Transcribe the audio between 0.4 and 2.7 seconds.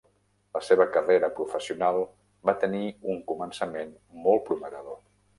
La seva carrera professional va